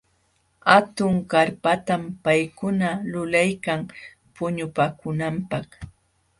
[0.69, 3.81] Hatun karpatam paykuna lulaykan
[4.35, 5.67] puñupaakunanpaq.